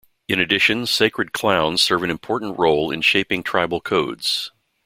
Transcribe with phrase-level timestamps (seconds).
[0.27, 4.49] In addition, sacred clowns serve an important role in shaping tribal codes.